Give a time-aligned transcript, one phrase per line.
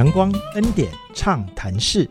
[0.00, 2.08] 阳光恩典畅谈室。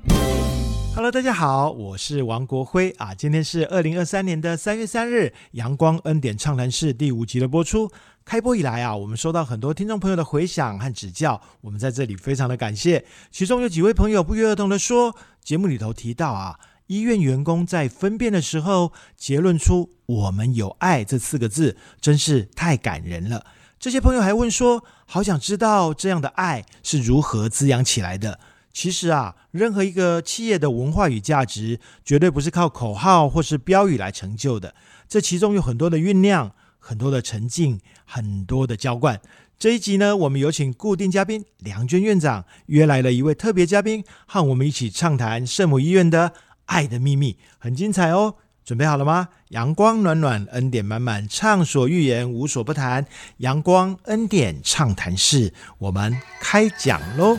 [0.93, 3.15] Hello，大家好，我是王国辉啊。
[3.15, 7.89] 今天是二零二三年的三月三日，阳光恩典畅谈室第五集的播出。
[8.23, 13.04] 开播以来啊，我们收到很多听众朋友的回响和指教，我们在这里非常的感谢。
[13.31, 23.44] 其中有几位朋友不约而同的说，节目里头提到啊，医院员工在分辨的时候结论出“我们有爱”这四个字，真是太感人了。
[23.80, 28.40] 这些朋友还问说，好想知道这样的爱是如何滋养起来的。
[28.72, 34.76] 其实啊，任何一个企业的文化与价值，绝对不是靠口号或是标语来成就的。
[35.08, 39.20] 这其中有很多的酝酿，很多的沉静，很多的浇灌。
[39.58, 46.34] 这一集呢，我们有请固定嘉宾梁娟院长约来了一位特别嘉宾，和我们一起畅谈圣母医院的
[46.66, 48.36] 爱的秘密，很精彩哦。
[48.70, 49.30] 准备好了吗？
[49.48, 53.03] 阳光暖暖，恩典满满，畅所欲言，无所不谈。
[53.38, 57.36] 阳光恩典畅谈室，我们开讲喽！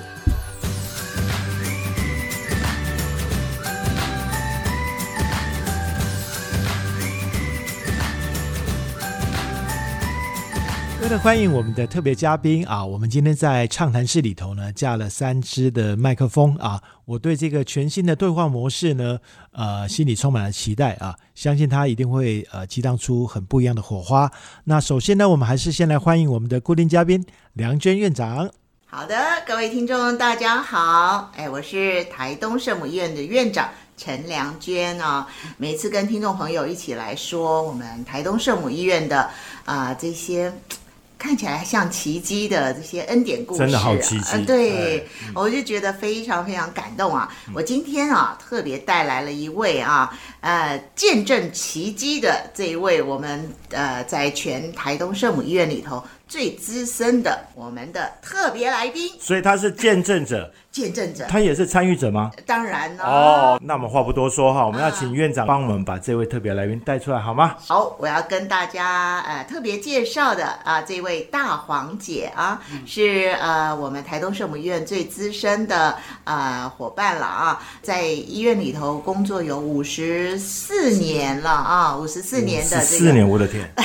[11.18, 16.80] 欢迎我们的特别嘉宾啊，我们今天在畅谈室里头呢架了三支的麦克风啊。
[17.04, 19.18] 我对这个全新的对话模式呢，
[19.52, 24.30] 呃，心里充满了期待啊，相信它一定会呃激荡出很不一样的火花。
[24.64, 27.22] 那首先呢，我们还是先来欢迎我们的固定嘉宾
[27.52, 28.48] 梁娟院长。
[28.86, 29.16] 好的，
[29.46, 35.26] 各位听众大家好，哎，我是台东圣母医院的院长陈良娟啊。
[35.58, 39.28] 每次跟听众朋友一起来说我们台东圣母医院的
[39.64, 40.52] 啊这些。
[41.20, 44.42] 看起来像奇迹的这些恩典故事，真的好奇迹。
[44.46, 47.30] 对，我就觉得非常非常感动啊！
[47.54, 56.02] 我今天啊特别带来了一位啊呃见证奇迹的这一位，我们呃在全台东圣母医院里头。
[56.30, 62.30] 最资深的我们的特别来宾，所以他是见证者， 见证者，他也是参与者吗？
[62.46, 63.04] 当然了。
[63.04, 67.56] 哦，那我们话不多说哈，我们要请院长帮我们把这位特别来宾带出来好吗？
[67.58, 83.68] 好，我要跟大家呃特别介绍的啊，这位大黄姐啊，是呃我们台东圣母医院最资深的呃伙伴了啊，在医院里头工作有五十四年了啊，五十四年的四年，我的天。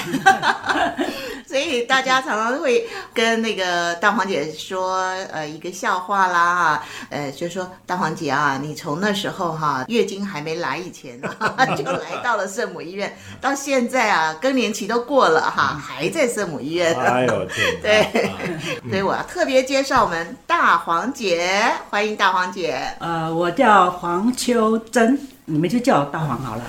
[1.47, 4.97] 所以大家常常会跟那个大黄姐说，
[5.31, 11.29] 呃，一个笑话啦，哈，呃，就说大黄姐啊，你从那时候哈月经还没来以前呢，
[11.77, 16.95] 就来到了圣母医院，到现在啊更年期都过了哈，还在圣母医院。
[16.95, 17.81] 哎呦天！
[17.81, 18.31] 对，
[18.89, 22.79] 所以我要特别介绍我们大黄姐，欢迎大黄姐。
[22.99, 26.63] 呃，我叫黄秋珍，你们就叫我大黄好了。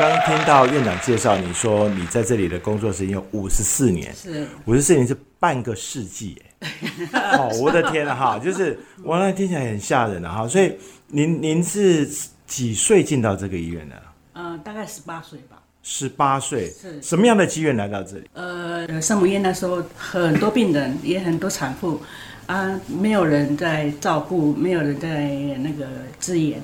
[0.00, 6.70] 刚听到院长介绍，你说你在这里的工作时间有五十四年，是五十四年是半个世纪，哎，
[7.36, 10.74] 哦，我的天啊，哈，就是我那听起来很吓人啊，哈，所以
[11.08, 12.08] 您您是
[12.46, 14.02] 几岁进到这个医院的？
[14.32, 15.58] 嗯，大概十八岁吧。
[15.82, 18.30] 十八岁是什么样的机缘来到这里？
[18.32, 22.00] 呃，圣母医院那时候很多病人，也很多产妇
[22.46, 25.26] 啊，没有人在照顾，没有人在
[25.58, 25.86] 那个
[26.18, 26.58] 支援。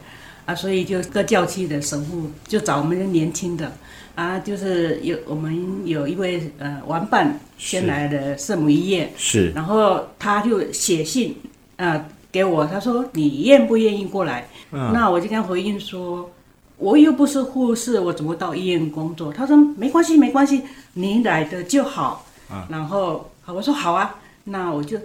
[0.47, 3.71] 啊，所以就各教区的神父就找我们年轻的，
[4.15, 11.37] 啊，就是有我们有一位呃玩伴先来的圣母医院，是，然后他就写信
[11.77, 14.49] 啊给我，他说你愿不愿意过来？
[14.71, 16.31] 嗯那我就跟他回应说，
[16.77, 19.33] 我又不是护士，我怎么到医院工作？
[19.33, 20.63] 他说没关系，没关系，
[20.95, 22.25] 你来的就好。
[22.49, 24.15] 啊然后我说好啊，
[24.45, 24.97] 那我就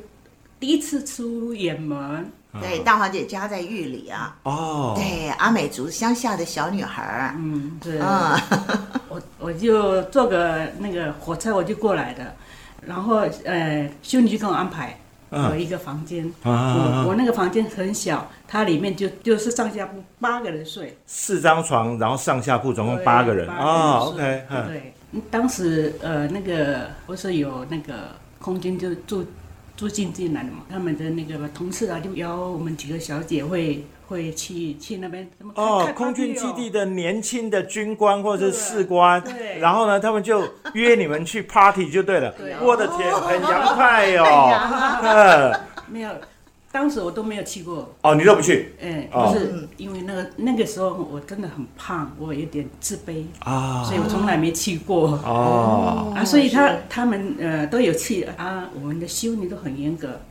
[0.60, 2.30] 第一次出远门。
[2.60, 4.36] 对，大华姐家在玉里啊。
[4.44, 4.94] 哦。
[4.98, 7.34] 对，阿美族乡下的小女孩儿。
[7.38, 7.98] 嗯，对。
[8.00, 8.38] 嗯，
[9.08, 12.36] 我我就坐个那个火车我就过来的，
[12.86, 15.00] 然后呃，兄弟就跟我安排
[15.32, 16.30] 有一个房间。
[16.44, 20.98] 我我那个房间很小，它里面就就是上下铺八个人睡。
[21.06, 23.48] 四张床，然后上下铺总共八个人。
[23.48, 24.44] 啊，OK。
[24.68, 24.94] 对，
[25.30, 28.10] 当时呃那个不是有那个
[28.40, 29.26] 空间就住。
[29.82, 42.32] 住进进来的嘛，他们的那个同事啊，就邀我们几个小姐会会去去那边什么哦，空军基地的年轻的军官或者是士官，对然后呢，他们就约你们去 party 就对了。
[42.62, 45.58] 我的天，很洋派 哟。
[45.88, 46.12] 没有。
[46.72, 47.94] 当时我都没有去过。
[48.02, 48.74] 哦，你都不去？
[48.82, 55.20] 哎，不是因为那个那个时候我真的很胖，我有点自卑啊，所以我从来没去过。
[55.26, 56.14] 哦。
[56.16, 60.22] 啊，所以他他们呃都有去啊，我们的修女都很严格，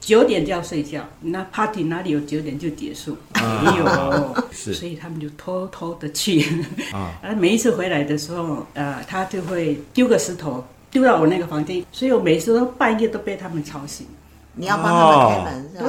[0.00, 3.16] 九点就要睡觉，那 party 哪里有九点就结束？
[3.34, 6.44] 没有， 是，所以他们就偷偷的去。
[6.92, 14.08] 啊， 啊，每一次回来的时候，呃，他就会丢个石头丢到我那个房间，所以我每次都半夜都被他们吵醒。
[14.54, 15.84] 你要帮他们开门，是吧？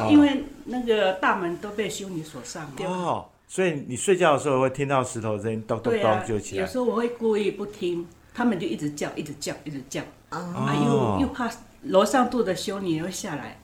[0.00, 2.70] 对，因为那个大门都被修女锁上。
[2.84, 6.62] 哦，所以你睡觉的时候会听到石头声音，咚咚对啊咚就，起来。
[6.62, 10.00] 有时候我会故意不听，他们就一直叫，一直叫，一直叫，
[10.30, 11.50] 嗯，啊，又又怕
[11.82, 13.56] 楼上住的修女又下来。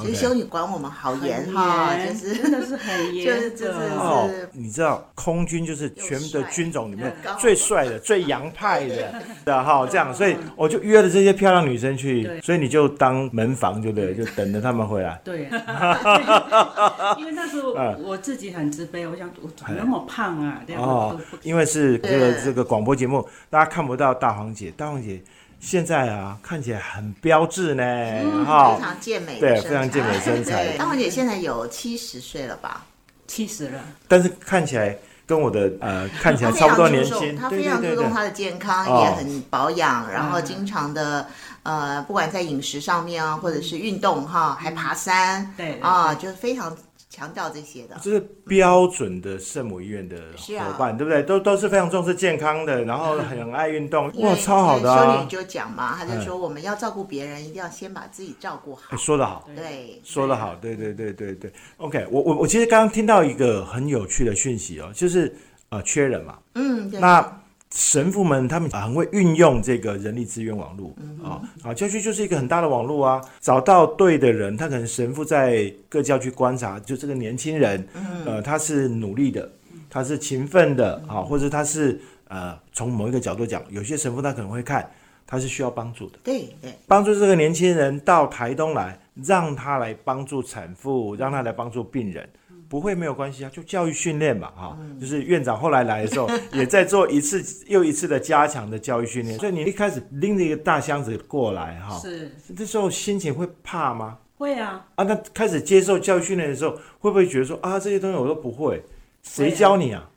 [0.00, 3.94] 其实修女管我们好严哈，就是 真的是很就严是就是的。
[3.96, 15.20] 哦是，你知道空军就是全部的军种里面最帅的、 最洋派的的哈，这样，所以我就约了这些漂亮女生去，所以你就当门房就对，就等着他们回来。
[15.22, 15.48] 对，
[17.18, 17.98] 因为那时候嗯。
[18.02, 20.62] 我自己很自卑，我想我怎么那么胖啊？
[20.66, 22.38] 这样哦，因为是这个对。
[22.44, 25.20] 这个广播节目，大家看不到大黄姐，大黄姐
[25.60, 30.66] 现在啊看起来很标致呢，非，常健美的对身材，非常健美身材。
[30.66, 32.84] 对大黄姐现在有七十岁了吧？
[33.26, 34.96] 七十了，但是看起来
[35.26, 37.96] 跟我的呃看起来差不多年轻，她非常对对对对。
[37.96, 39.04] 注重她的健康，哦。
[39.04, 41.26] 也很保养，然后嗯经常的
[41.64, 46.74] 呃，不管在饮食上面啊，或者是运动哈，还爬山，对对啊，就是非常
[47.18, 47.96] 强调这些的。
[48.00, 51.22] 这是标准的圣母医院的伙伴，对不对？
[51.24, 55.28] 都都是非常重视健康的，然后很爱运动， 哇，超好的因为修啊女！
[55.28, 58.96] 就讲嘛，她就说我们要照顾别人，一定要先把自己照顾好哎。
[58.96, 61.52] 说得好，对，说得好，对对对对对。
[61.78, 65.34] OK，我我我其实刚刚听到一个很有趣的讯息哦，就是
[65.70, 67.00] 呃缺人嘛，嗯，对。
[67.00, 78.24] 那神父们他们很会运用这个人力资源网络嗯啊啊，教区就是一个很大的网络啊，找到对的人，他可能神父在各教区观察，就这个年轻人，嗯。
[78.24, 79.50] 呃，他是努力的，
[79.90, 84.90] 他是勤奋的啊，或者他是呃，从某一个角度讲，有些神父他可能会看
[85.26, 86.18] 他是需要帮助的。
[86.24, 92.26] 对对，帮助这个年轻人到台东来，让他来帮助产妇，让他来帮助病人，
[92.68, 99.38] 不会没有关系啊，就教育训练嘛，哈、就是院长后来来的时候， 也在做一次又一次的加强的教育训练。
[99.38, 102.30] 所以你一开始拎着一个大箱子过来，哈，是。
[102.56, 104.18] 这时候心情会怕吗？
[104.36, 108.84] 会啊，啊，那开始接受教育训练的时候，会不会觉得说啊，这些东西我都不会，
[109.22, 110.08] 谁教你啊？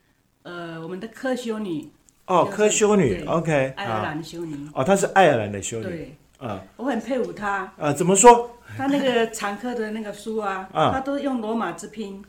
[0.44, 1.90] 呃，我们的科修女，
[2.28, 6.62] 哦，科修女，OK，爱尔啊，兰修女，哦，她是爱尔兰的修女，对，啊。
[6.78, 8.50] 我很佩服她，啊，怎么说？
[8.78, 10.92] 她那个常科的那个书啊， 啊。
[10.94, 12.28] 她都用罗马字拼，哈，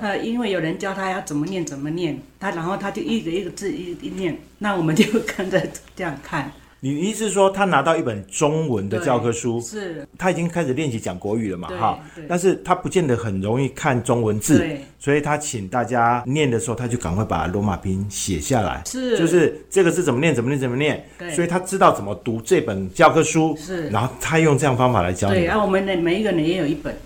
[0.00, 5.60] 呃，因为有人教他要怎么念怎么念，他然后他就一个一个字一一念，那我们就跟着
[5.94, 6.50] 这样看，
[6.80, 11.68] 你你意思是说他拿到一本中文的教科书，是，他已经开始练习讲国语了嘛？
[11.68, 14.64] 哈，但是他不见得很容易看中文字，
[14.98, 19.18] 所以他请大家念的时候，他就赶快把罗马拼写下来，是。
[19.18, 21.30] 就是这个字怎么念，怎么念，怎么念，对。
[21.30, 23.88] 所以他知道怎么读这本教科书，是。
[23.88, 25.44] 然后他用这样方法来教对，你。
[25.46, 25.56] 然。
[25.56, 26.98] 后我们的每一个人也有一本，这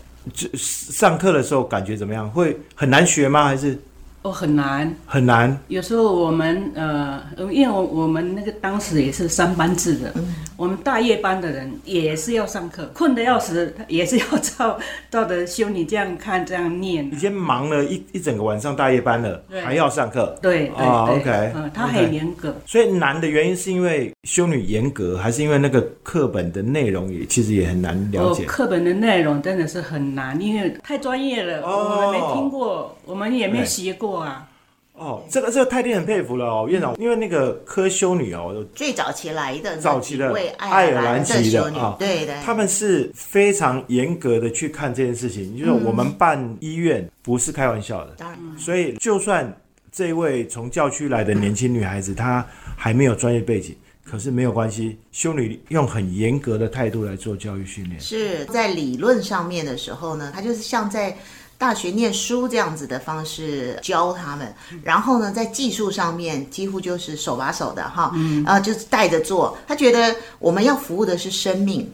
[0.54, 2.30] 上课的时候感觉怎么样？
[2.30, 3.44] 会很难学吗？
[3.44, 3.78] 还是
[4.22, 4.94] 哦，很难。
[5.06, 5.56] 很难？
[5.68, 10.12] 有时候我们呃，因为我我们那个当时也是三班制的，
[10.56, 14.78] 我们大夜班的人也是要上课，困得要死，也是要照
[15.10, 17.06] 照着修女这样看这样念。
[17.06, 17.16] 已。
[17.16, 31.80] 经忙了一一整个晚上大夜班了，还要上课，对对 OK，嗯，他很严格，所以难的原因是因为修女严格，还是因为那个课本的内容也其实也很难了哦解？，课本的内容真的是很难，因为太专业了，哦。
[31.90, 33.66] 我们没听过，我们也没对。
[33.70, 34.46] 学过啊。
[34.92, 49.50] 哦，这个这个太令人佩服了哦，院长，因为那个科修女哦，最早期来的早期的爱爱尔尔兰籍的啊，对对，他们是非常严格的去看这件事情，就是我们办医院不是开玩笑的，当然所以就算
[49.90, 52.46] 这位从教区来的年轻女孩子，她
[52.76, 57.98] 还没有专业背景，可是没有关系，修女用很严格的态度来做教育训练。
[57.98, 61.16] 是在理论上面的时候呢，她就是像在
[61.60, 64.52] 大学念书这样子的方式教他们，
[64.82, 68.10] 然后呢，在技术上面几乎就是手把手的哈，
[68.46, 69.56] 啊、就是带着做。
[69.68, 71.86] 他觉得我们要服务的是生命，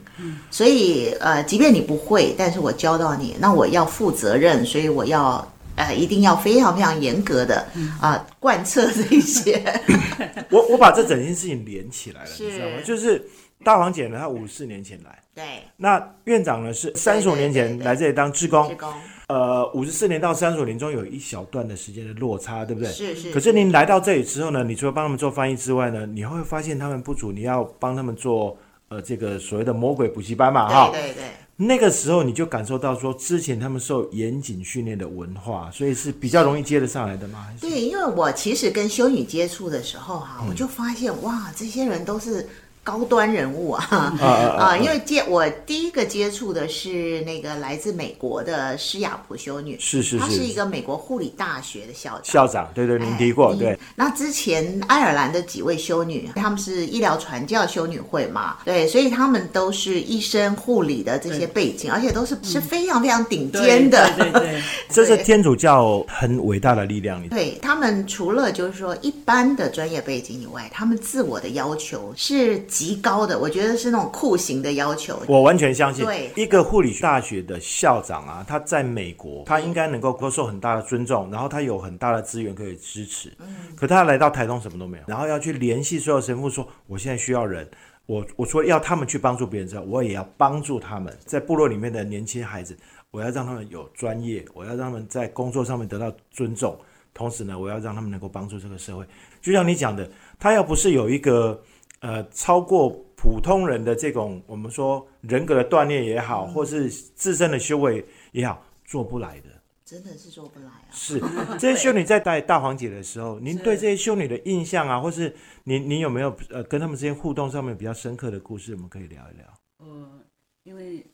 [0.53, 5.47] 所以呃，即便你不会，但是我教到你，那我要负责任，所以我要。
[5.79, 7.67] 呃，一定要非常非常严格的
[8.01, 9.63] 啊、贯彻这一些，
[10.49, 12.45] 我我把这整件事情连起来了，是。
[12.45, 12.77] 你知道吗？
[12.83, 13.23] 就是
[13.63, 15.45] 大黄姐呢，她五十四年前来，对，
[15.77, 18.67] 那院长呢是三十五年前来这里当志工。
[18.71, 18.91] 职，工
[19.29, 22.91] 呃，五十四年到三十五年中有一小段的时间的落差，对不对？
[22.93, 28.57] 是是可是您来到这里之后呢，你除了帮他们做翻译之外呢，你会发现他们不足，你要帮他们做
[28.89, 30.91] 呃这个所谓的魔鬼补习班嘛，哈。
[30.93, 31.25] 对对对。
[31.59, 37.49] 那个时候你就感受到说，之前他们受严谨训练的文化，所以是比较容易接得上来的嘛。
[37.61, 42.47] 对，因为我其实跟修女接触的时候哈、嗯我就发现哇，这些人都是
[42.87, 44.77] 高端人物啊啊啊 啊！
[44.77, 52.25] 因为接我第一个接触的是那个来自美国的施雅普修女，是是她是一，个美国护理大学的校长。
[52.25, 53.79] 校长，对对，您提过，哎对，。
[53.97, 64.09] 那之前爱尔兰的几位修女，她们是医疗传教修女会嘛，对，所以她们都是医生、护理的这些背景，而且都是是非常非常顶尖的。
[64.17, 67.21] 对对对， 这是天主教很伟大的力量。
[67.31, 75.19] 对他们除了就是说一般的专业背景以外，他们自我的要求是极高的，我觉得是那种酷刑的要求。
[75.27, 83.33] 我完全相信，对一个护理大学的校长啊，他在美国，他应该能够够受很大的尊重，然后他有很大的资源可以支持。
[83.39, 87.67] 嗯，可他来到台东什么都没有，然后要去联系所有神父说，我现在需要人。
[88.05, 92.77] 我我除了要他们去帮助别人之后，我也要帮助他们在部落里面的年轻孩子，
[93.11, 96.79] 我要让他们有专业，我要让他们在工作上面得到尊重，
[97.13, 99.05] 同时呢，我要让他们能够帮助这个社会。
[99.43, 101.61] 就像你讲的，他要不是有一个
[102.01, 109.49] 呃超过普通人的这种我们说人格的锻炼也好，或是自身的修为也好，做不来的。
[109.85, 110.83] 真的是做不来啊！
[110.91, 111.21] 是
[111.61, 119.47] 这些修女在带大黄姐的时候，您对这些修女的印象啊，或是您您有没有呃跟他们之间互动上面比较深刻的故事，我们可以聊一聊。
[119.79, 120.21] 呃，
[120.65, 121.07] 因为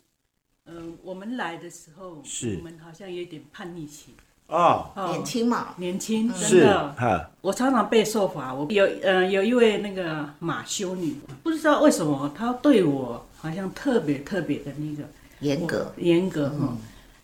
[0.65, 4.15] 呃，我们来的时候，是我们好像有点叛逆期，
[4.53, 8.53] 哦，哦年轻嘛，年轻，真是的，哈，我常常被受罚。
[8.53, 15.09] 我有呃有一位那个马修女，不知道为什么她对我好像特别特别的那个。
[15.41, 15.93] 严格。
[15.97, 16.77] 严格哈。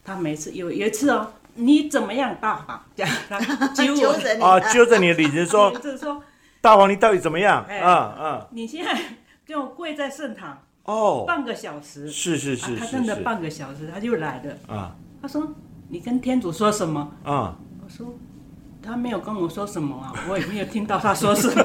[0.05, 4.43] 她每次有有一次哦，你怎么样大黄这样， 她揪我，揪着你。
[4.43, 6.23] 啊，揪着你的领子说 就是说
[6.61, 7.65] 大黄你到底怎么样？
[7.69, 8.99] 哎啊啊，你现在
[9.47, 13.21] 给我跪在圣堂哦，半个小时，是是是啊，他是真的是。
[13.23, 14.75] 半个小时他就来了。
[14.75, 14.97] 啊。
[15.21, 15.53] 他说
[15.89, 17.01] ：“你跟天主说什么？
[17.25, 18.07] 啊，？”我说
[18.83, 21.65] ：“他没有跟我说什么啊，我也没有听到他 说什么。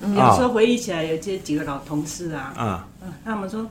[0.00, 2.88] 嗯有时候回忆起来，有这几个老同事啊，啊。
[3.02, 3.66] 嗯他们说，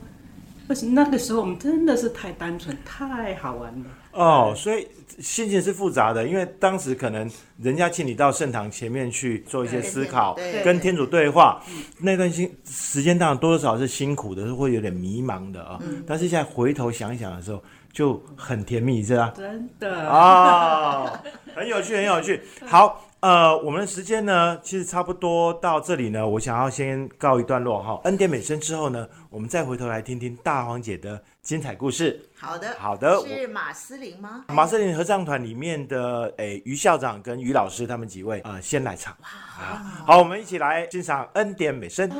[0.66, 3.86] 不行那个时候我们真的是太单纯，太好玩了。
[4.12, 4.86] 哦，所以
[5.20, 7.28] 心情是复杂的，因为当时可能
[7.60, 11.60] 人家请你到圣堂前面去做一些思考，对跟天主对话，
[11.98, 17.62] 那段心时间当然多多少少是辛苦的，是会有点迷茫的啊、但是现在回头想一想的时候，
[17.98, 19.32] 就很甜蜜，是吧？
[19.36, 21.10] 真的哦，
[21.52, 22.40] 很有趣，很有趣。
[22.64, 28.00] 好，呃，我们的时间呢，其实差不多到这里呢，我想要先告一段落哈。
[28.04, 32.24] 恩典美声之后呢，我们再回头来听听大黄姐的精彩故事。
[32.38, 34.44] 好的，好的是马斯林吗？
[34.46, 39.12] 马思林合唱团里面的诶于校长跟于老师他们几位啊、呃先来唱。
[39.14, 42.08] 啊好，我们一起来欣赏恩典美声。
[42.10, 42.16] 啊。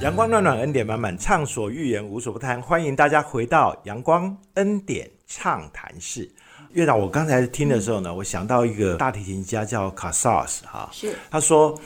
[0.00, 2.60] 阳光暖暖，恩典满满，畅所欲言，无所不谈。
[2.62, 6.26] 欢迎大家回到阳光恩典畅谈室。
[6.72, 11.78] 院长，我刚才听的时候呢，我想到一个大提琴家叫卡萨斯哈，是他说，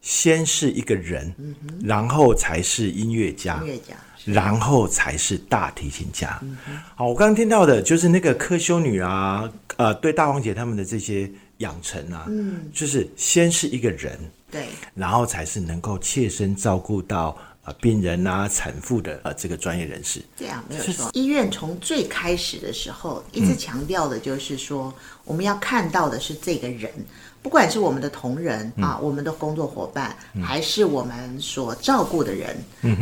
[0.00, 1.32] 先是一个人，
[1.80, 6.42] 然后才是音乐家，音乐家，然后才是大提琴家。
[6.96, 14.18] 好，我刚刚听到的就是那个科修女啊，呃，对大王姐他们的这些养成啊，嗯，就是先是一个人，
[14.50, 14.66] 对，
[14.96, 20.20] 然后才是能够切身照顾到呃病人啊、产妇的啊这个专业人士。
[20.36, 21.10] 这样没有错。
[21.12, 24.92] 医院从最开始的时候一直强调的就是说，
[25.24, 26.90] 我们要看到的是这个人，
[27.40, 32.56] 不管是我们的同仁啊，我们的工作伙伴，还是我们所照顾的人，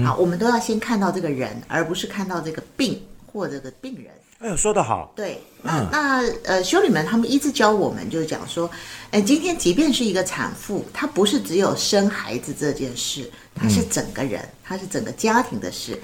[0.04, 3.00] 啊，我们都要先看到这个人，而不是看到这个病
[3.32, 4.12] 或这个病人。
[4.38, 8.70] 哎呦，说得好，对，那、那呃，修女们他们一直教我们，就是讲说，
[9.10, 16.00] 哎，今天即便是一个产妇，她不是只有生孩子这件事，她是整个人，她是整个家庭的事。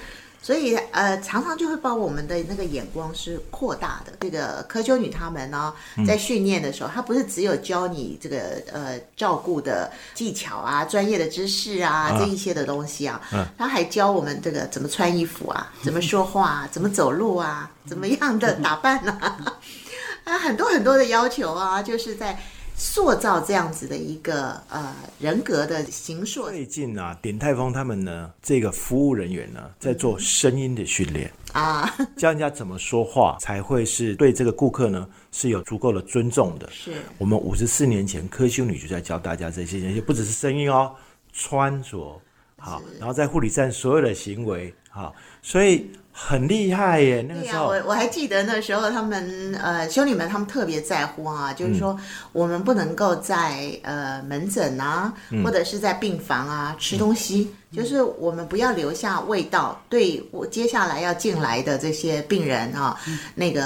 [0.47, 4.13] 所以，呃，常常就会把我们的那个眼光是扩大的。
[4.21, 5.73] 这个科修女她们呢，
[6.07, 8.37] 在训练的时候，她不是只有教你这个
[8.71, 13.19] 呃照顾的技巧啊、专业的知识啊这一些的东西啊，
[13.57, 19.37] 她还教我们这个怎么穿衣服啊、怎么说话、啊、怎么走路啊、怎么样的打扮啊，
[20.23, 22.39] 啊，很多很多的要求啊，就是在。
[22.77, 26.47] 塑造这样子的一个呃人格的形塑。
[26.49, 31.31] 最近啊，鼎泰丰他们呢，这个服务人员呢，在做声音的训练。
[31.53, 36.69] 啊， 教人家怎么说话才会是对这个顾客呢是有足够的尊重的。
[36.69, 36.93] 是。
[37.17, 40.93] 我们五十四年前科修女就在教大家这些，也不只是声音哦，
[41.33, 42.21] 穿着
[42.57, 47.23] 好，然后在护理站所有的行为好，所以很厉害耶。
[47.29, 51.95] 那个、时候我我还记得那时候他们呃修女们他们特别在乎啊，就是说
[52.33, 62.97] 我们不能够在呃门诊啊，或者是在病房啊吃东西，就是我们不要留下味道，对我接下来要进来的这些病人啊，
[63.35, 63.63] 那个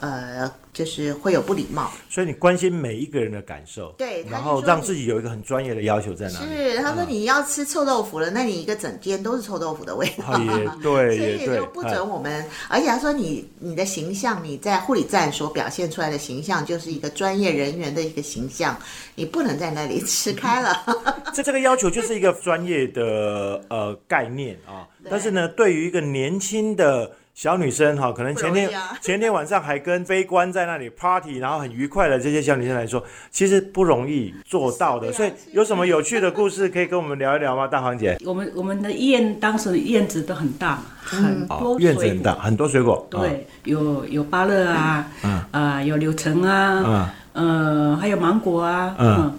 [0.00, 1.90] 呃就是会有不礼貌。
[2.10, 6.46] 所以你关心每一个人的感受，对然后让自己有一个很专业的要求在哪里。
[6.46, 10.24] 是，他说你要吃臭豆腐了，那你一个整间都是臭豆腐的味道。
[10.34, 18.76] 啊 也对，所以就不，哎准我们，而且他说你你的形象，你在护理站所表现出来的形象，就是一个专业人员的一个形象，
[19.14, 20.84] 你不能在那里吃开了。
[21.32, 24.86] 这这个要求就是一个专业的呃概念啊。
[25.10, 28.70] 但是呢，对于一个年轻的小女生哈，可能前天、
[29.02, 35.08] 前天晚上还跟飞官在那里 party，然后很愉快的这些小女生来说，其实不容易做到的。
[35.08, 37.66] 啊所以有什么有趣的故事可以跟我们聊一聊吗？
[37.68, 38.16] 大黄姐？
[38.24, 43.06] 我们我们的医院当时院子都很大，很多哦院子很大，很多水果。
[43.10, 49.34] 啊对，有有芭乐啊，嗯啊、有柳橙啊，呃，还有芒果啊，嗯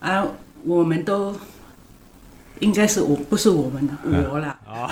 [0.00, 0.26] 嗯，啊，
[0.64, 1.34] 我们都
[2.60, 4.26] 应该是我不是我们的，嗯。
[4.30, 4.88] 我啦，啊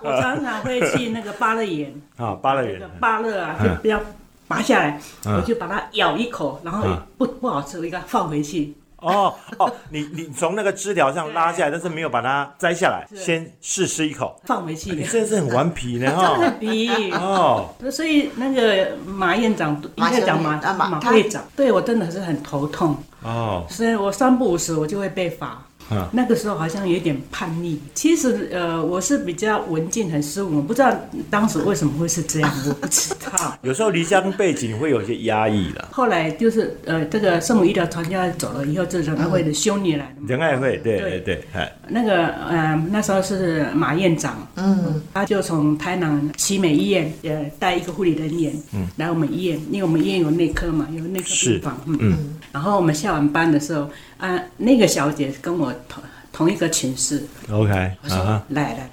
[0.00, 2.78] 我常常会去那个芭乐园，啊，芭乐园。
[2.80, 4.00] 那个芭乐啊，嗯就不要
[4.48, 5.36] 拔下来，嗯。
[5.36, 7.02] 我就把它咬一口，然后嗯。
[7.18, 8.74] 不不好吃，我应该放回去。
[8.96, 14.40] 哦哦，你你从那个枝条上拉下来，但是没有把它摘下来，先试吃一口。
[14.44, 14.92] 放回去。
[14.92, 16.38] 你，真的是很顽皮呢 真哈。
[16.38, 17.10] 的皮。
[17.10, 25.62] 哦，所以那个马院长应马修该讲马马会长，对我真的是很头痛，哦，所以我三不五时我就会被罚。
[25.92, 26.08] 嗯。
[26.12, 27.80] 那个时候好像有点叛逆。
[27.94, 30.92] 其实呃，我是比较文静、很斯文，我不知道
[31.30, 33.58] 当时为什么会是这样，我不知道。
[33.62, 35.88] 有时候离乡背景会有些压抑了。
[35.92, 40.26] 后来就是呃，这个圣母医疗传教走了以后，这仁爱会的修女来了嘛。
[40.28, 51.98] 仁爱会，对对对对，哎，那个呃，那时候是马院长，嗯，他就从台南奇美医院呃带一个护理人员，嗯，来我们医院，因为我们医院有内科嘛，有内科病房，嗯。
[52.00, 52.18] 嗯。
[52.52, 53.88] 然后我们下完班的时候，
[54.22, 56.00] 啊，那个小姐跟我同
[56.32, 58.16] 同一个寝室，，OK，我说、
[58.50, 58.90] 来来来，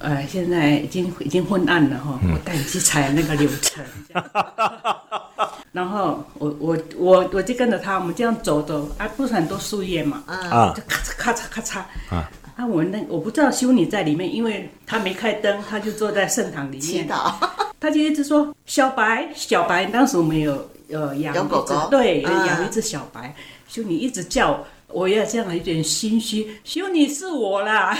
[0.00, 3.84] 呃，现在已经已经昏暗了哈，我带你去踩那个柳橙。
[5.70, 10.74] 然后我我我我就跟着他，我们这样走走，啊，不是很多树叶嘛，啊。
[10.74, 11.78] 就咔嚓咔嚓咔嚓。
[12.12, 12.28] 啊。
[12.56, 17.32] 啊，我那我不知道修女在里面，因为她没开灯，她就坐在圣堂里面，祈祷。
[17.78, 19.86] 她就一直说小白小白。
[19.86, 21.88] 当时我们有呃养一只狗狗。
[21.90, 23.32] 对，养一只小白，
[23.68, 24.66] 就你一直叫。
[24.92, 27.96] 我也这样有点心虚，修女是我啦。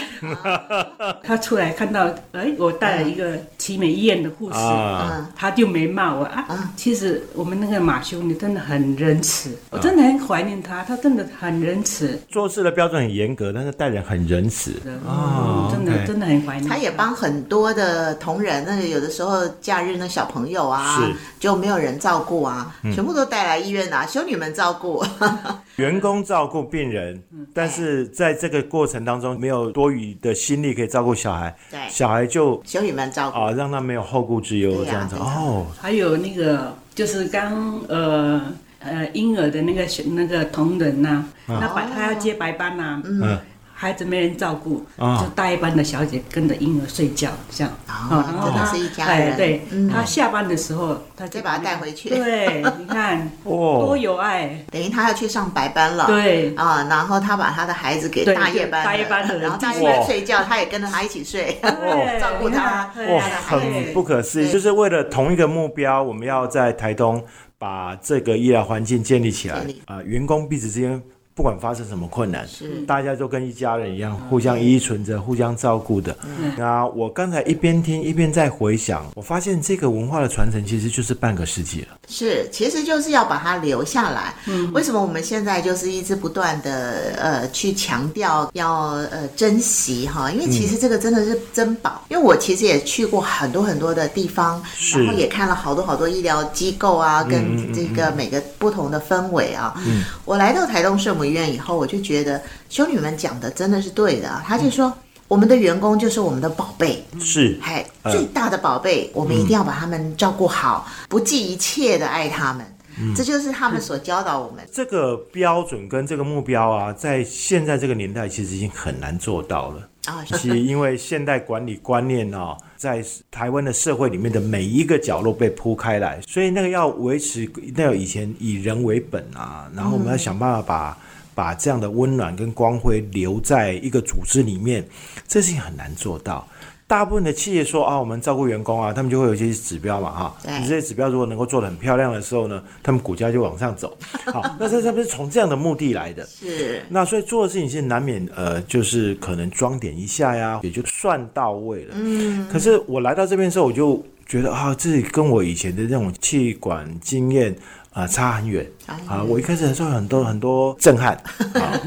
[1.21, 6.73] 他出来看到，哎，我带了一个奇美医院的护士，啊，他，就没骂我啊。
[6.75, 12.19] 其实我们那个马修女真的很仁慈，我真的很怀念她，她真的很仁慈。
[12.29, 14.71] 做事的标准很严格，但是待人很仁慈。
[15.05, 16.67] 哦嗯，真的真的很怀念。
[16.67, 21.07] 他也帮很多的同仁，那个有的时候假日那小朋友啊，
[21.39, 25.05] 就没有人照顾啊，全部都带来医院啊，修女们照顾。
[25.75, 33.37] 员工照顾病人，嗯但是在这个过程当中没有多余的心力可以照顾小孩，对，小孩就小女们照顾。
[33.39, 43.39] 啊让他没有后顾之忧这样子哦，还有那个就是刚呃呃婴儿的那个那个同仁呐、那白他要接白班呐、嗯
[43.79, 45.21] 孩子没人照顾，啊。
[45.21, 47.71] 就大一班的小姐跟着婴儿睡觉，这样。
[47.87, 49.87] 哦然后他真的是一家哎，人对，嗯。
[49.87, 52.09] 他下班的时候，他再把他带回去。
[52.09, 54.65] 对， 你看哇多有爱。
[54.71, 56.07] 等于他要去上白班了。
[56.07, 61.59] 对，啊，然后他把他的孩子给大夜班，大夜班的人然后大夜哇班睡觉，他也跟着他一起睡。
[62.19, 67.23] 照顾他哇，很不可思议，就是为了同一个目标，我们要在台东
[67.59, 69.65] 把这个医疗环境建立起来。
[69.85, 70.99] 啊、员工彼此之间
[71.37, 76.17] 不管发生什么困难，是大家都跟一家人一样，互相依存着，互相照顾的。
[76.25, 81.89] 嗯那我刚才一边听一边在回想，我发现这个文化的传承其实就是半个世纪了。
[82.07, 84.33] 是，其实就是要把它留下来。
[84.47, 90.31] 嗯，为什么我们现在就是一直不断的呃去强调要呃珍惜哈？
[90.31, 92.01] 因为其实这个真的是珍宝。
[92.09, 94.59] 因为我其实也去过很多很多的地方，
[94.95, 99.75] 然后也看了好多好多医疗机构啊，嗯跟这个每个不同的氛围啊。
[99.85, 104.43] 嗯，我来到台东圣母以后，我就觉得修女们讲的真的是对的啊。
[104.47, 104.93] 他就说。
[105.29, 112.65] 我们的员工就是我们的宝贝，是，嗨，嗯最大的宝贝，我们一定要把他们照顾好，不计一切的爱他们。
[112.97, 114.65] 嗯这就是他们所教导我们。
[114.71, 119.81] 这个标准跟这个目标啊，在现在这个年代其实已经很难做到了。
[120.07, 130.97] 啊， 是因为现代管理观念啊、在台湾的社会里面的每一个角落被铺开来，所以那个要维持，那个以前以人为本啊，然后我们要想办法把、
[131.35, 134.87] 把这样的温暖跟光辉留在一个组织里面，
[135.27, 136.47] 这事情很难做到。
[136.87, 143.95] 大部分的企业说啊，我们照顾员工啊，他们就会有一些指标嘛，哈，对你这些指标如果能够做的很漂亮的时候呢，他们股价就往上走。
[144.31, 146.25] 好，那这是不是从这样的目的来的？
[146.25, 151.93] 是那所以做的事情是难免呃，就是可能装点一下呀，也就算到位了。
[151.93, 157.53] 嗯，可是我来到这边的时候，我就觉得啊，这跟我以前的那种气管经验
[157.91, 158.65] 啊、差很远
[159.07, 159.21] 啊。
[159.23, 161.13] 我一开始的时候很多很多震撼
[161.53, 161.81] 啊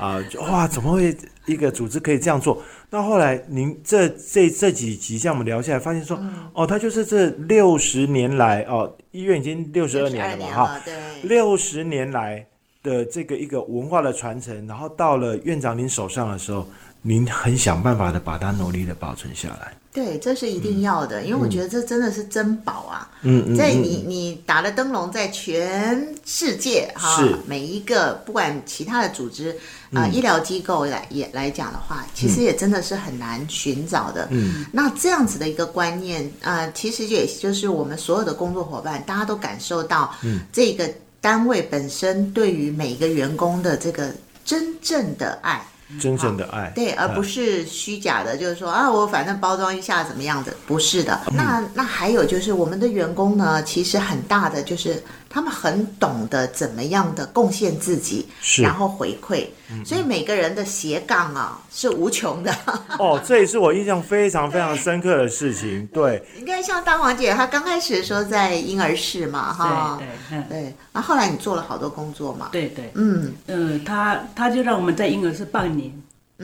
[0.00, 2.62] 啊，就哇，怎么会一个组织可以这样做？
[2.90, 6.18] 那后来您这这这几集像我们聊下来，发现说，
[6.52, 12.46] 哦，他就是这六十年来哦，医院已经六十二年了嘛，哈，了，对，六十年来
[12.82, 16.66] 的这个一个文化的传承，然后到了院长您手上的时候，
[17.02, 19.72] 您很想办法的把它努力的保存下来。
[19.92, 23.08] 对，这是一定要的，因为我觉得这真的是珍宝啊。
[23.22, 29.56] 嗯嗯，在嗯你你打了灯笼，在全世界哈是，每一个不管其他的组织
[29.94, 34.28] 啊、医疗机构来也来讲的话，其实也真的是很难寻找的。
[34.30, 40.88] 嗯，那这样子的一个观念啊、呃其实也就是我们所有的工作伙伴，大家都感受到，嗯，这个
[41.20, 44.10] 单位本身对于每一个员工的这个
[44.44, 45.64] 真正的爱。
[46.00, 51.20] 真正的爱，对，而不嗯是虚假的，就是说啊，我反正包装一下怎么样的，不是的。
[51.30, 55.00] 那那还有就是我们的员工呢，其实很大的就是
[55.34, 58.62] 他们很懂得怎么样的贡献自己，是。
[58.62, 59.44] 然后回馈，
[59.84, 62.54] 所以每个人的斜杠啊是无穷的。
[63.00, 65.84] 哦，这也是我印象非常非常深刻的事情。
[65.92, 75.92] 对，你看，像大黄姐，她刚开始的时候在婴儿室嘛，哈，对对，嗯，对，然后后来你做了好多工作嘛，对对，嗯，呃，她她就让我们在婴儿室半年，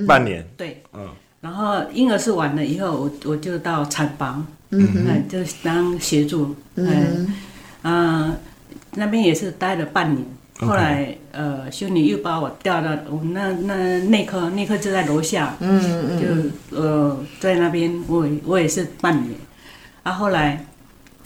[0.05, 1.09] 半年，对，嗯，
[1.40, 4.88] 然后婴儿室完了以后，我我就到产房，嗯。
[5.07, 6.88] 嗯，就当协助，嗯。
[6.88, 7.35] 嗯
[7.83, 8.37] 嗯，
[8.94, 10.24] 那边也是待了半年。
[10.61, 16.20] 后来，呃，修女又把我调到我们那那内科，内科就在楼下，嗯嗯，
[16.70, 19.35] 就呃在那边，我也我也是半年。
[20.03, 20.62] 啊，后来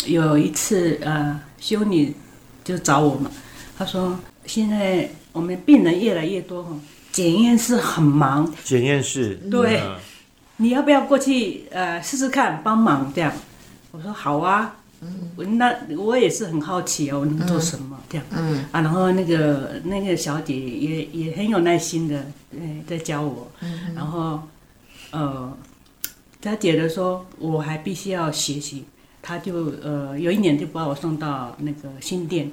[0.07, 2.15] 有一次，呃，修女
[2.63, 3.31] 就找我嘛，
[3.77, 6.71] 她说现在我们病人越来越多哈，
[7.11, 9.81] 检验室很忙，检验室，对。
[9.81, 9.97] 嗯
[10.57, 13.33] 你要不要过去呃试试看帮忙这样？
[13.91, 14.77] 我说好啊，
[15.37, 18.27] 嗯，那我也是很好奇哦，能做什么这样？
[18.31, 18.65] 嗯。
[18.73, 23.95] 啊，然后那个那个小姐也也很有耐心的，嗯，在教我，嗯。
[23.95, 24.41] 然后
[25.11, 25.57] 呃，
[26.41, 28.85] 她觉得说我还必须要学习，
[29.21, 32.51] 她就呃有一年就把我送到那个新店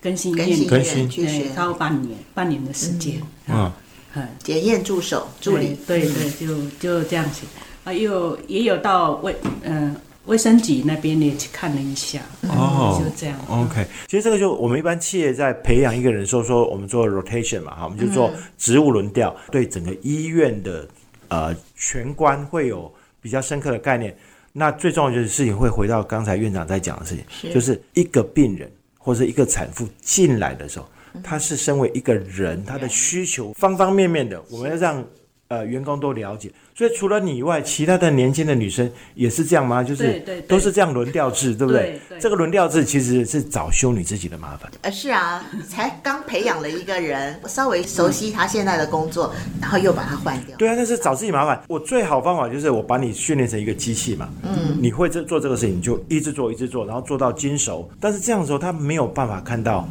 [0.00, 1.44] 更新更新医医院更新去学。
[1.44, 3.70] 对，超过半年半年的时间，嗯，
[4.14, 4.28] 嗯。
[4.42, 7.42] 检验助手助理，对对对，就就这样子。
[7.84, 9.96] 啊，又也有到为嗯、
[10.28, 13.36] 卫生局那边也去看了一下，哦就这样。
[13.48, 20.86] OK，其实这个就我们一般企业在培养一个人的时候，说我们做 rotation 嘛，哈，我们就做职务轮调，对整个医院的
[21.28, 24.14] 呃全观会有比较深刻的概念。
[24.52, 27.54] 那最重要的事情会回到刚才院长在讲的事情，是。
[27.54, 30.86] 就是一个病人或者一个产妇进来的时候，
[31.22, 35.04] 他是身为一个人，他的需求方方面面的，我们要让
[35.48, 36.50] 呃员工都了解。
[36.78, 39.82] 所以除了你以外，其他的年轻的女生也是这样吗？
[39.82, 42.00] 就是都是这样轮调制，对不对对？
[42.10, 44.70] 对这个轮调制其实是找修女自己的麻烦。
[44.82, 50.56] 呃，是啊，才刚培养了一个人，稍微熟悉他现在的工作，然后又把他换掉。
[50.56, 51.60] 对啊，那是找自己麻烦。
[51.66, 57.90] 我最好方法就是我把你训练成一个机器嘛，嗯，你会这做这个事情，你就一直做，一直做，然后做到精熟。
[57.98, 59.88] 但是这样的时候，他没有办法看到，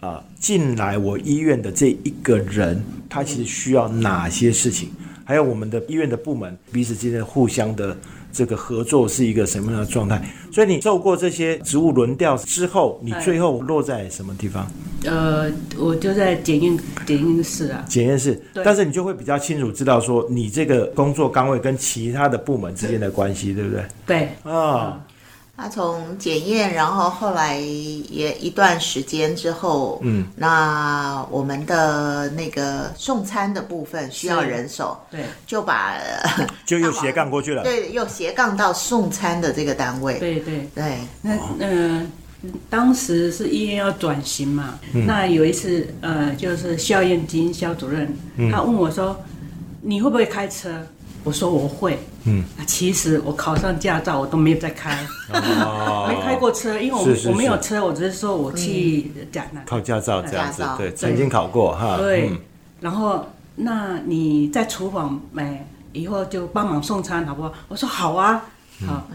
[0.00, 4.90] 啊、进来我医院的这一个人，他其实需要哪些事情，
[5.24, 7.96] 还有我们的医院的部门彼此之间互相的
[8.32, 10.22] 这个合作是一个什么样的状态。
[10.52, 14.70] 所以你受过这些职务轮调之后，你最后落在什么地方？
[15.04, 23.84] 呃，我就在检验检验室啊，检验室，但是你就会比较清楚知道说你这个工作岗位跟其他的部门之间的关系，对不对？
[24.06, 25.04] 对，啊，
[25.56, 35.96] 他从检验，然后后来也一段时间之后，嗯，那我们的那个送餐的部分需要人手，对，就把
[36.66, 37.62] 就又斜杠过去了。
[37.64, 40.68] 对又斜杠到送餐的这个单位，对对。
[40.74, 42.04] 对，那呃，
[42.68, 49.16] 当时是医院要转型嘛，嗯那有一次呃，就是肖燕金肖主任，嗯他问我说
[49.80, 50.68] ：“你会不会开车？”
[51.22, 51.98] 我说我会。
[52.24, 52.44] 嗯。
[52.58, 56.06] 啊，其实我考上驾照，我都没有在开，哦。
[56.12, 59.62] 没开过车，因为我是是我没有是车，我只是说我去讲那。
[59.64, 61.96] 考驾照这样子驾照，对，曾经考过哈。
[61.96, 62.28] 对。
[62.28, 62.38] 嗯，
[62.80, 67.52] 然后那你在厨房哎，以后就帮忙送餐好不好？
[67.68, 68.44] 我说好啊，
[68.86, 69.06] 好。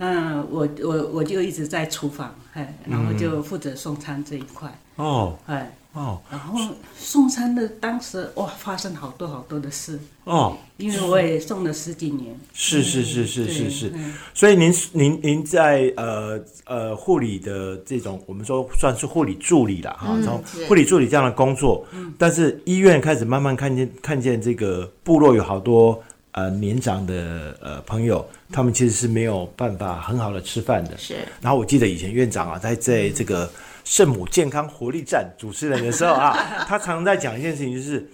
[0.00, 5.36] 那我我我就一直在厨房，哎，然后就负责送餐这一块，哦。
[5.46, 6.20] 哎，哦。
[6.30, 6.58] 然后
[6.96, 13.92] 送餐的当时哇，发生好多好多的事，哦，因为我也送了十几年，是是是是是是。
[13.94, 21.84] 嗯所以您您您在呃呃护理的这种，我们说算是护理助理了哈，嗯从护理助理这样的工作，
[22.16, 26.00] 但是医院开始慢慢看见看见这个部落有好多
[26.32, 30.96] 呃年长的呃朋友，他们其实是没有办法很好的吃饭的。
[30.96, 31.16] 是。
[31.40, 33.50] 然后我记得以前院长啊，在在这个
[33.88, 36.36] 圣母健康活力站主持人的时候啊，
[36.68, 38.06] 他常常在讲一件事情，就是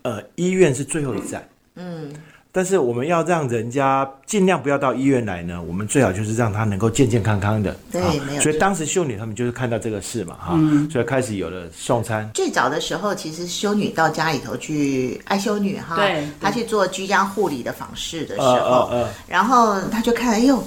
[0.00, 1.46] 呃医院是最后一站。
[1.76, 2.10] 嗯，
[2.50, 7.76] 但是我们要让人家尽量不要到医院来呢，我们最好就是让他能够健健康康的。
[7.92, 12.28] 对啊没有所以当时修女他们就是看到这个事嘛，哈、嗯所以开始有了送餐。
[12.32, 20.64] 最早的时候，其实修女到家里头去，爱修女哈，对她去做居家护理的访视的时呃候，呃呃，然后她就看，哎呦。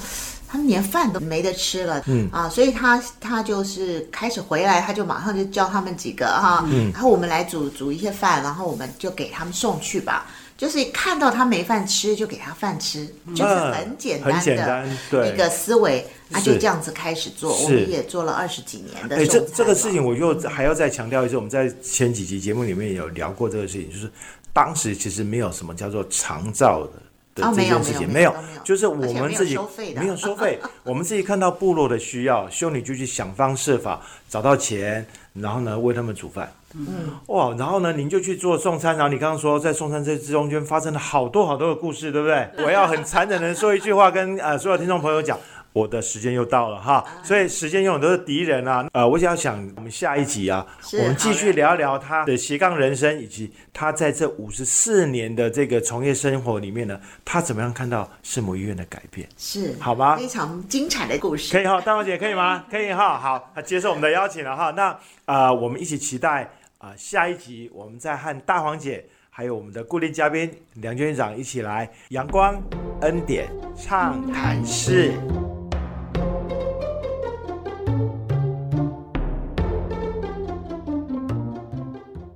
[0.51, 10.27] 他们连饭都没得吃了，嗯啊，所以他他就是开始回来，他就马上就教他们几个哈，嗯，然后我们来煮煮一些饭，然后我们就给他们送去吧。
[10.57, 19.25] 就是看到他没饭吃，就给他饭吃，就是很简单的一个思维，啊，就这样子开始做，我们也做了二十几年的。
[19.25, 24.11] 这这个事情我又还要再强调一次，我们在前几集节目里面有聊过这个事情，就是
[24.53, 27.01] 当时其实没有什么叫做长照的。
[27.35, 29.57] 的这件事情没有就是我们自己
[29.95, 36.51] 没有收费，我们自己看到部落的需要，修女就去想方设法找到钱，然后呢为他们煮饭。
[36.73, 42.47] 嗯，哇，然后呢，您就去做送餐，然后你刚刚说在送餐这中间发生了好多好多的故事，对不对？
[42.65, 45.37] 我要很残忍的说一句话，跟呃所有听众朋友讲，
[45.73, 48.87] 我的时间又到了哈，所以时间永远都是敌人啊。
[48.93, 50.65] 呃，我想想，我们下一集啊，
[50.99, 59.27] 我们继续聊一聊他的斜杠人生，以及他在这五十四年的这个从业生活里面呢，他怎么样看到圣母医院的改变？
[59.37, 61.51] 是好吧非常精彩的故事。
[61.53, 62.65] 可以哈，大王姐可以吗？
[62.69, 64.71] 可以哈，好，他接受我们的邀请了哈。
[64.71, 66.43] 那呃，我们一起期待
[66.79, 72.61] 啊、呃下一集我们再和大黄姐还有我们的固定嘉宾梁娟院长一起来阳光
[73.01, 75.13] 恩典畅谈室。